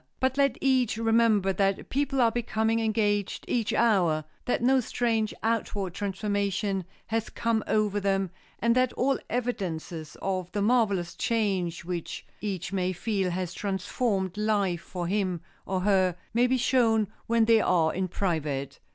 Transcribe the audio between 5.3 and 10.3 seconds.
outward transformation has come over them, and that all evidences